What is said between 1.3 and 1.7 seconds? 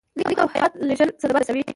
رسوي.